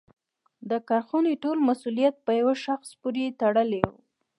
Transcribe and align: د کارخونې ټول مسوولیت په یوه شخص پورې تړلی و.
د 0.69 0.71
کارخونې 0.89 1.33
ټول 1.43 1.57
مسوولیت 1.67 2.15
په 2.25 2.31
یوه 2.39 2.55
شخص 2.65 2.89
پورې 3.01 3.35
تړلی 3.41 3.81
و. 3.89 3.93